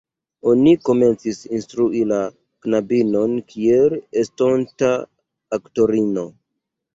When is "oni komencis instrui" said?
0.51-2.01